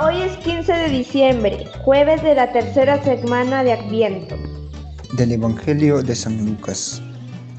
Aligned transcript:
Hoy 0.00 0.22
es 0.22 0.36
15 0.44 0.72
de 0.72 0.88
diciembre, 0.90 1.66
jueves 1.84 2.22
de 2.22 2.36
la 2.36 2.52
tercera 2.52 3.02
semana 3.02 3.64
de 3.64 3.72
Adviento. 3.72 4.36
Del 5.14 5.32
Evangelio 5.32 6.02
de 6.02 6.14
San 6.14 6.46
Lucas. 6.46 7.02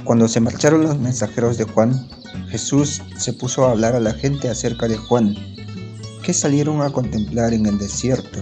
Cuando 0.06 0.26
se 0.30 0.40
marcharon 0.40 0.84
los 0.84 0.98
mensajeros 0.98 1.58
de 1.58 1.66
Juan, 1.66 2.08
Jesús 2.48 3.02
se 3.18 3.34
puso 3.34 3.66
a 3.66 3.72
hablar 3.72 3.94
a 3.94 4.00
la 4.00 4.14
gente 4.14 4.48
acerca 4.48 4.88
de 4.88 4.96
Juan. 4.96 5.36
¿Qué 6.24 6.34
salieron 6.34 6.82
a 6.82 6.92
contemplar 6.92 7.54
en 7.54 7.66
el 7.66 7.78
desierto? 7.78 8.40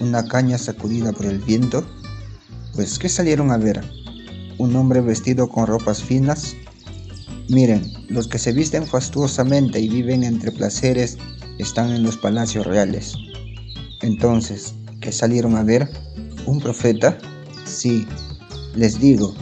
¿Una 0.00 0.26
caña 0.26 0.58
sacudida 0.58 1.12
por 1.12 1.26
el 1.26 1.38
viento? 1.38 1.86
Pues, 2.74 2.98
¿qué 2.98 3.08
salieron 3.08 3.52
a 3.52 3.58
ver? 3.58 3.80
¿Un 4.58 4.74
hombre 4.74 5.00
vestido 5.00 5.48
con 5.48 5.68
ropas 5.68 6.02
finas? 6.02 6.56
Miren, 7.48 7.92
los 8.08 8.26
que 8.26 8.38
se 8.40 8.52
visten 8.52 8.84
fastuosamente 8.88 9.78
y 9.78 9.88
viven 9.88 10.24
entre 10.24 10.50
placeres 10.50 11.16
están 11.58 11.90
en 11.90 12.02
los 12.02 12.16
palacios 12.16 12.66
reales. 12.66 13.14
Entonces, 14.02 14.74
¿qué 15.00 15.12
salieron 15.12 15.56
a 15.56 15.62
ver? 15.62 15.88
¿Un 16.46 16.60
profeta? 16.60 17.18
Sí, 17.64 18.06
les 18.74 19.00
digo, 19.00 19.34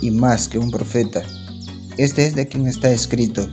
y 0.00 0.10
más 0.10 0.48
que 0.48 0.58
un 0.58 0.70
profeta. 0.70 1.22
Este 1.96 2.26
es 2.26 2.34
de 2.34 2.46
quien 2.46 2.66
está 2.66 2.90
escrito, 2.90 3.48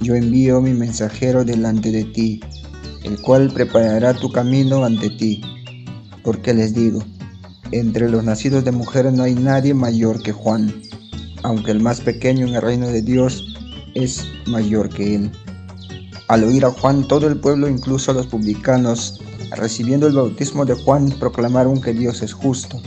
yo 0.00 0.14
envío 0.14 0.60
mi 0.60 0.72
mensajero 0.72 1.44
delante 1.44 1.90
de 1.90 2.04
ti, 2.04 2.40
el 3.04 3.20
cual 3.20 3.52
preparará 3.52 4.14
tu 4.14 4.30
camino 4.32 4.84
ante 4.84 5.10
ti. 5.10 5.42
Porque 6.24 6.54
les 6.54 6.74
digo, 6.74 7.02
entre 7.70 8.08
los 8.10 8.24
nacidos 8.24 8.64
de 8.64 8.72
mujer 8.72 9.12
no 9.12 9.22
hay 9.22 9.34
nadie 9.34 9.74
mayor 9.74 10.22
que 10.22 10.32
Juan, 10.32 10.74
aunque 11.42 11.70
el 11.70 11.80
más 11.80 12.00
pequeño 12.00 12.46
en 12.46 12.54
el 12.54 12.62
reino 12.62 12.88
de 12.88 13.02
Dios 13.02 13.54
es 13.94 14.24
mayor 14.46 14.88
que 14.88 15.14
él. 15.14 15.30
Al 16.28 16.44
oír 16.44 16.64
a 16.64 16.70
Juan, 16.70 17.06
todo 17.08 17.26
el 17.26 17.38
pueblo, 17.38 17.68
incluso 17.68 18.12
los 18.12 18.26
publicanos, 18.26 19.20
recibiendo 19.56 20.06
el 20.06 20.14
bautismo 20.14 20.64
de 20.64 20.74
Juan, 20.74 21.10
proclamaron 21.18 21.80
que 21.80 21.92
Dios 21.92 22.22
es 22.22 22.32
justo. 22.32 22.80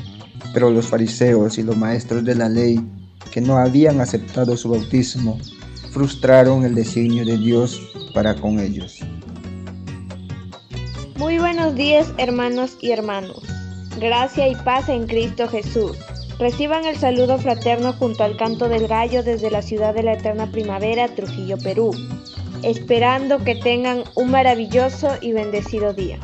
Pero 0.53 0.69
los 0.71 0.87
fariseos 0.87 1.57
y 1.57 1.63
los 1.63 1.77
maestros 1.77 2.23
de 2.23 2.35
la 2.35 2.49
ley, 2.49 2.79
que 3.31 3.41
no 3.41 3.57
habían 3.57 3.99
aceptado 3.99 4.55
su 4.55 4.69
bautismo, 4.69 5.37
frustraron 5.91 6.63
el 6.63 6.75
designio 6.75 7.25
de 7.25 7.37
Dios 7.37 7.81
para 8.13 8.35
con 8.35 8.59
ellos. 8.59 8.99
Muy 11.17 11.37
buenos 11.37 11.75
días 11.75 12.07
hermanos 12.17 12.77
y 12.81 12.91
hermanos. 12.91 13.43
Gracia 13.99 14.47
y 14.47 14.55
paz 14.55 14.89
en 14.89 15.07
Cristo 15.07 15.47
Jesús. 15.47 15.97
Reciban 16.39 16.85
el 16.85 16.97
saludo 16.97 17.37
fraterno 17.37 17.93
junto 17.93 18.23
al 18.23 18.35
canto 18.37 18.67
del 18.67 18.87
gallo 18.87 19.23
desde 19.23 19.51
la 19.51 19.61
ciudad 19.61 19.93
de 19.93 20.03
la 20.03 20.13
eterna 20.13 20.51
primavera, 20.51 21.07
Trujillo, 21.15 21.57
Perú 21.57 21.91
esperando 22.65 23.43
que 23.43 23.55
tengan 23.55 24.03
un 24.15 24.31
maravilloso 24.31 25.11
y 25.21 25.33
bendecido 25.33 25.93
día. 25.93 26.19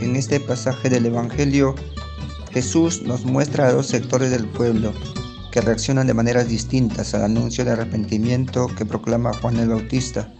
En 0.00 0.14
este 0.14 0.38
pasaje 0.40 0.90
del 0.90 1.06
Evangelio, 1.06 1.74
Jesús 2.52 3.02
nos 3.02 3.24
muestra 3.24 3.68
a 3.68 3.72
dos 3.72 3.86
sectores 3.86 4.30
del 4.30 4.46
pueblo 4.46 4.92
que 5.52 5.62
reaccionan 5.62 6.06
de 6.06 6.14
maneras 6.14 6.48
distintas 6.48 7.14
al 7.14 7.24
anuncio 7.24 7.64
de 7.64 7.72
arrepentimiento 7.72 8.68
que 8.76 8.84
proclama 8.84 9.32
Juan 9.32 9.56
el 9.56 9.70
Bautista. 9.70 10.30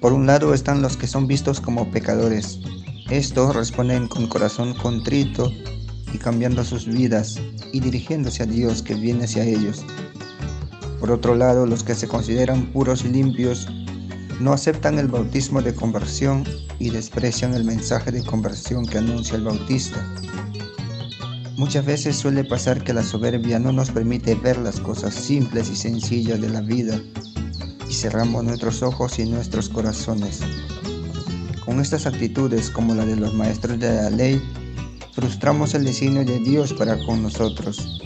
Por 0.00 0.12
un 0.12 0.26
lado 0.26 0.54
están 0.54 0.82
los 0.82 0.96
que 0.96 1.06
son 1.06 1.28
vistos 1.28 1.60
como 1.60 1.90
pecadores. 1.90 2.58
Estos 3.10 3.54
responden 3.54 4.08
con 4.08 4.26
corazón 4.26 4.74
contrito 4.74 5.52
y 6.12 6.18
cambiando 6.18 6.64
sus 6.64 6.86
vidas 6.86 7.40
y 7.72 7.80
dirigiéndose 7.80 8.42
a 8.42 8.46
Dios 8.46 8.82
que 8.82 8.94
viene 8.94 9.24
hacia 9.24 9.44
ellos. 9.44 9.84
Por 11.00 11.10
otro 11.10 11.34
lado, 11.34 11.66
los 11.66 11.84
que 11.84 11.94
se 11.94 12.08
consideran 12.08 12.72
puros 12.72 13.04
y 13.04 13.08
limpios 13.08 13.68
no 14.40 14.52
aceptan 14.52 14.98
el 14.98 15.08
bautismo 15.08 15.62
de 15.62 15.74
conversión 15.74 16.44
y 16.78 16.90
desprecian 16.90 17.54
el 17.54 17.64
mensaje 17.64 18.12
de 18.12 18.24
conversión 18.24 18.86
que 18.86 18.98
anuncia 18.98 19.36
el 19.36 19.44
bautista. 19.44 20.04
Muchas 21.56 21.84
veces 21.84 22.16
suele 22.16 22.44
pasar 22.44 22.84
que 22.84 22.94
la 22.94 23.02
soberbia 23.02 23.58
no 23.58 23.72
nos 23.72 23.90
permite 23.90 24.36
ver 24.36 24.58
las 24.58 24.78
cosas 24.78 25.12
simples 25.14 25.68
y 25.70 25.76
sencillas 25.76 26.40
de 26.40 26.48
la 26.48 26.60
vida 26.60 27.00
y 27.88 27.94
cerramos 27.94 28.44
nuestros 28.44 28.82
ojos 28.82 29.18
y 29.18 29.24
nuestros 29.26 29.68
corazones. 29.68 30.40
Con 31.64 31.80
estas 31.80 32.06
actitudes 32.06 32.70
como 32.70 32.94
la 32.94 33.04
de 33.04 33.16
los 33.16 33.34
maestros 33.34 33.78
de 33.80 33.92
la 33.92 34.10
ley, 34.10 34.40
frustramos 35.14 35.74
el 35.74 35.84
designio 35.84 36.24
de 36.24 36.38
Dios 36.38 36.72
para 36.72 36.96
con 37.04 37.22
nosotros. 37.22 38.00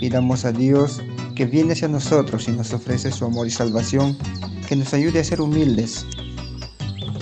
Pidamos 0.00 0.44
a 0.44 0.50
Dios 0.50 1.00
que 1.34 1.46
viene 1.46 1.72
hacia 1.72 1.88
nosotros 1.88 2.48
y 2.48 2.52
nos 2.52 2.72
ofrece 2.72 3.10
su 3.10 3.24
amor 3.24 3.46
y 3.46 3.50
salvación, 3.50 4.16
que 4.68 4.76
nos 4.76 4.92
ayude 4.94 5.20
a 5.20 5.24
ser 5.24 5.40
humildes. 5.40 6.06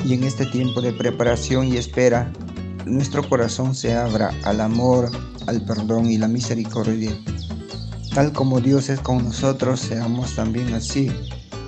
Y 0.04 0.15
en 0.15 0.25
este 0.25 0.47
tiempo 0.47 0.81
de 0.81 0.93
preparación 0.93 1.69
y 1.69 1.76
espera, 1.76 2.32
nuestro 2.87 3.28
corazón 3.28 3.75
se 3.75 3.94
abra 3.94 4.32
al 4.44 4.60
amor, 4.60 5.10
al 5.47 5.65
perdón 5.65 6.10
y 6.10 6.19
la 6.19 6.28
misericordia. 6.28 7.12
Tal 8.15 8.32
como 8.32 8.60
Dios 8.60 8.88
es 8.88 9.00
con 9.00 9.25
nosotros, 9.25 9.81
seamos 9.81 10.34
también 10.34 10.75
así 10.75 11.10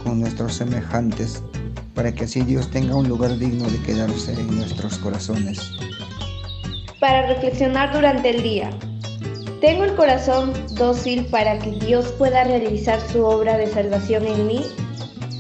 con 0.03 0.21
nuestros 0.21 0.55
semejantes, 0.55 1.43
para 1.95 2.13
que 2.13 2.25
así 2.25 2.43
Dios 2.43 2.71
tenga 2.71 2.97
un 2.97 3.09
lugar 3.09 3.39
digno 3.39 3.69
de 3.71 3.79
quedarse 3.83 4.33
en 4.33 4.57
nuestros 4.57 4.99
corazones. 4.99 5.71
Para 6.99 7.29
reflexionar 7.29 7.93
durante 7.93 8.31
el 8.31 8.43
día. 8.43 8.71
¿Tengo 9.63 9.85
el 9.85 9.95
corazón 9.95 10.53
dócil 10.73 11.25
para 11.27 11.57
que 11.61 11.71
Dios 11.71 12.07
pueda 12.19 12.43
realizar 12.43 13.01
su 13.13 13.25
obra 13.25 13.57
de 13.57 13.69
salvación 13.69 14.27
en 14.27 14.49
mí? 14.49 14.61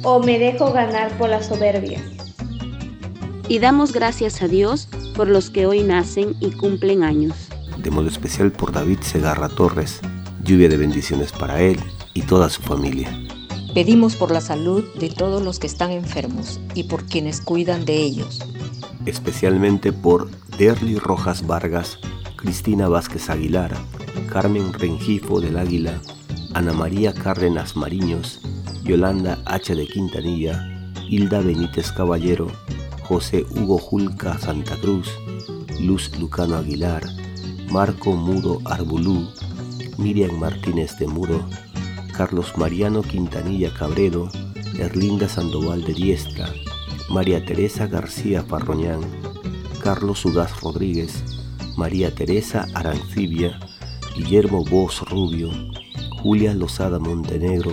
¿O 0.04 0.20
me 0.20 0.38
dejo 0.38 0.72
ganar 0.72 1.10
por 1.18 1.28
la 1.28 1.42
soberbia? 1.42 2.00
Y 3.48 3.58
damos 3.58 3.92
gracias 3.92 4.40
a 4.40 4.46
Dios 4.46 4.88
por 5.16 5.26
los 5.26 5.50
que 5.50 5.66
hoy 5.66 5.82
nacen 5.82 6.36
y 6.38 6.52
cumplen 6.52 7.02
años. 7.02 7.34
De 7.78 7.90
modo 7.90 8.06
especial 8.06 8.52
por 8.52 8.70
David 8.70 9.00
Segarra 9.00 9.48
Torres, 9.48 10.00
lluvia 10.44 10.68
de 10.68 10.76
bendiciones 10.76 11.32
para 11.32 11.60
él 11.60 11.80
y 12.14 12.22
toda 12.22 12.48
su 12.48 12.62
familia. 12.62 13.08
Pedimos 13.74 14.14
por 14.14 14.30
la 14.30 14.40
salud 14.40 14.84
de 15.00 15.10
todos 15.10 15.42
los 15.42 15.58
que 15.58 15.66
están 15.66 15.90
enfermos 15.90 16.60
y 16.74 16.84
por 16.84 17.06
quienes 17.06 17.40
cuidan 17.40 17.84
de 17.84 17.96
ellos. 17.96 18.38
Especialmente 19.04 19.92
por 19.92 20.30
Derly 20.58 21.00
Rojas 21.00 21.44
Vargas, 21.44 21.98
Cristina 22.36 22.88
Vázquez 22.88 23.28
Aguilar, 23.28 23.76
Carmen 24.32 24.72
Rengifo 24.72 25.42
del 25.42 25.58
Águila, 25.58 26.00
Ana 26.54 26.72
María 26.72 27.12
Cárdenas 27.12 27.76
Mariños, 27.76 28.40
Yolanda 28.82 29.38
H. 29.44 29.74
de 29.74 29.86
Quintanilla, 29.86 30.90
Hilda 31.06 31.40
Benítez 31.40 31.92
Caballero, 31.92 32.46
José 33.02 33.44
Hugo 33.50 33.76
Julca 33.76 34.38
Santa 34.38 34.74
Cruz, 34.76 35.10
Luz 35.80 36.18
Lucano 36.18 36.56
Aguilar, 36.56 37.02
Marco 37.70 38.12
Mudo 38.12 38.62
Arbulú, 38.64 39.28
Miriam 39.98 40.38
Martínez 40.38 40.96
de 40.98 41.08
Muro, 41.08 41.46
Carlos 42.16 42.56
Mariano 42.56 43.02
Quintanilla 43.02 43.74
Cabredo, 43.74 44.30
Erlinda 44.78 45.28
Sandoval 45.28 45.84
de 45.84 45.92
Diestra, 45.92 46.48
María 47.10 47.44
Teresa 47.44 47.86
García 47.86 48.46
Parroñán, 48.46 49.02
Carlos 49.82 50.24
Ugaz 50.24 50.58
Rodríguez, 50.62 51.22
María 51.76 52.14
Teresa 52.14 52.66
Arancibia, 52.72 53.60
Guillermo 54.14 54.62
Bosch 54.62 55.00
Rubio, 55.10 55.50
Julia 56.22 56.52
Lozada 56.52 56.98
Montenegro, 56.98 57.72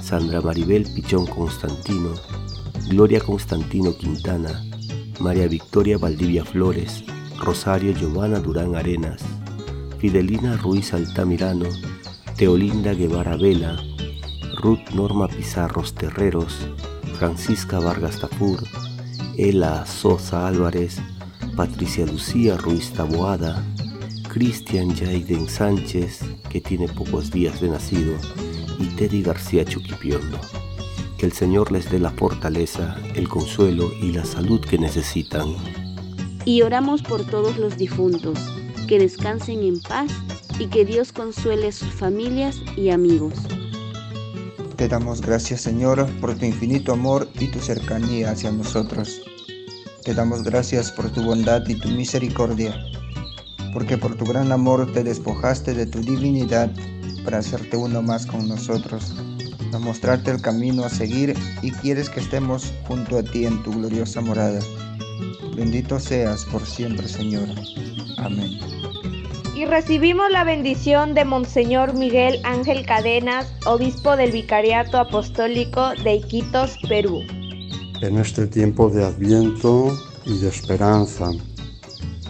Sandra 0.00 0.40
Maribel 0.40 0.84
Pichón 0.94 1.26
Constantino, 1.26 2.10
Gloria 2.88 3.20
Constantino 3.20 3.92
Quintana, 3.96 4.64
María 5.18 5.48
Victoria 5.48 5.98
Valdivia 5.98 6.44
Flores, 6.44 7.02
Rosario 7.40 7.92
Giovanna 7.92 8.38
Durán 8.38 8.76
Arenas, 8.76 9.20
Fidelina 9.98 10.56
Ruiz 10.56 10.94
Altamirano, 10.94 11.66
Teolinda 12.36 12.94
Guevara 12.94 13.36
Vela, 13.36 13.76
Ruth 14.62 14.90
Norma 14.94 15.26
Pizarros 15.26 15.92
Terreros, 15.94 16.68
Francisca 17.18 17.80
Vargas 17.80 18.20
Tafur, 18.20 18.62
Ela 19.36 19.84
Sosa 19.86 20.46
Álvarez, 20.46 20.98
Patricia 21.56 22.06
Lucía 22.06 22.56
Ruiz 22.56 22.92
Taboada, 22.92 23.64
Cristian 24.34 24.92
Jaiden 24.96 25.48
Sánchez, 25.48 26.18
que 26.50 26.60
tiene 26.60 26.88
pocos 26.88 27.30
días 27.30 27.60
de 27.60 27.68
nacido, 27.68 28.16
y 28.80 28.86
Teddy 28.96 29.22
García 29.22 29.64
Chuquipiondo. 29.64 30.40
Que 31.16 31.26
el 31.26 31.32
Señor 31.32 31.70
les 31.70 31.88
dé 31.88 32.00
la 32.00 32.10
fortaleza, 32.10 32.96
el 33.14 33.28
consuelo 33.28 33.92
y 34.02 34.10
la 34.10 34.24
salud 34.24 34.60
que 34.60 34.76
necesitan. 34.76 35.54
Y 36.44 36.62
oramos 36.62 37.00
por 37.00 37.24
todos 37.24 37.58
los 37.58 37.76
difuntos, 37.76 38.36
que 38.88 38.98
descansen 38.98 39.62
en 39.62 39.80
paz 39.80 40.10
y 40.58 40.66
que 40.66 40.84
Dios 40.84 41.12
consuele 41.12 41.68
a 41.68 41.72
sus 41.72 41.94
familias 41.94 42.60
y 42.76 42.90
amigos. 42.90 43.34
Te 44.74 44.88
damos 44.88 45.20
gracias 45.20 45.60
Señor 45.60 46.08
por 46.20 46.34
tu 46.34 46.44
infinito 46.44 46.92
amor 46.92 47.28
y 47.38 47.52
tu 47.52 47.60
cercanía 47.60 48.32
hacia 48.32 48.50
nosotros. 48.50 49.22
Te 50.02 50.12
damos 50.12 50.42
gracias 50.42 50.90
por 50.90 51.08
tu 51.10 51.22
bondad 51.22 51.62
y 51.68 51.76
tu 51.76 51.88
misericordia 51.90 52.84
porque 53.74 53.98
por 53.98 54.14
tu 54.14 54.24
gran 54.24 54.52
amor 54.52 54.90
te 54.92 55.02
despojaste 55.02 55.74
de 55.74 55.84
tu 55.84 56.00
divinidad 56.00 56.70
para 57.24 57.38
hacerte 57.38 57.76
uno 57.76 58.00
más 58.00 58.24
con 58.24 58.48
nosotros, 58.48 59.14
para 59.70 59.80
mostrarte 59.80 60.30
el 60.30 60.40
camino 60.40 60.84
a 60.84 60.88
seguir 60.88 61.34
y 61.60 61.72
quieres 61.72 62.08
que 62.08 62.20
estemos 62.20 62.72
junto 62.86 63.18
a 63.18 63.22
ti 63.24 63.44
en 63.44 63.62
tu 63.64 63.72
gloriosa 63.72 64.20
morada. 64.20 64.60
Bendito 65.56 65.98
seas 65.98 66.44
por 66.46 66.64
siempre, 66.64 67.08
Señora. 67.08 67.54
Amén. 68.18 68.58
Y 69.56 69.66
recibimos 69.66 70.30
la 70.30 70.44
bendición 70.44 71.14
de 71.14 71.24
Monseñor 71.24 71.94
Miguel 71.94 72.40
Ángel 72.44 72.84
Cadenas, 72.86 73.52
obispo 73.66 74.16
del 74.16 74.32
Vicariato 74.32 74.98
Apostólico 74.98 75.90
de 76.02 76.14
Iquitos, 76.16 76.76
Perú. 76.88 77.20
En 78.00 78.18
este 78.18 78.46
tiempo 78.46 78.90
de 78.90 79.04
adviento 79.04 79.96
y 80.26 80.38
de 80.38 80.48
esperanza, 80.48 81.30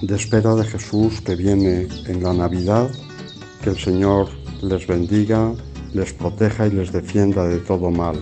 de 0.02 0.16
espera 0.16 0.54
de 0.54 0.64
Jesús 0.64 1.20
que 1.20 1.36
viene 1.36 1.88
en 2.06 2.22
la 2.22 2.32
Navidad, 2.32 2.90
que 3.62 3.70
el 3.70 3.78
Señor 3.78 4.28
les 4.62 4.86
bendiga, 4.86 5.52
les 5.92 6.12
proteja 6.12 6.66
y 6.66 6.70
les 6.70 6.92
defienda 6.92 7.46
de 7.46 7.58
todo 7.58 7.90
mal. 7.90 8.18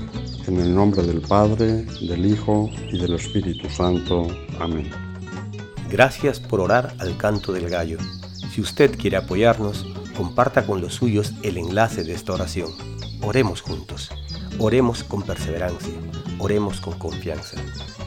En 0.47 0.59
el 0.59 0.75
nombre 0.75 1.03
del 1.03 1.21
Padre, 1.21 1.85
del 2.01 2.27
Hijo 2.27 2.69
y 2.91 2.99
del 2.99 3.15
Espíritu 3.15 3.69
Santo. 3.71 4.27
Amén. 4.59 4.91
Gracias 5.91 6.41
por 6.41 6.61
orar 6.61 6.95
al 6.99 7.17
canto 7.17 7.53
del 7.53 7.69
gallo. 7.69 7.99
Si 8.53 8.61
usted 8.61 8.97
quiere 8.99 9.17
apoyarnos, 9.17 9.87
comparta 10.17 10.67
con 10.67 10.81
los 10.81 10.95
suyos 10.95 11.33
el 11.43 11.57
enlace 11.57 12.05
de 12.05 12.15
esta 12.15 12.33
oración. 12.33 12.71
Oremos 13.23 13.61
juntos. 13.61 14.11
Oremos 14.59 15.05
con 15.05 15.23
perseverancia. 15.23 15.95
Oremos 16.39 16.81
con 16.81 16.99
confianza. 16.99 17.57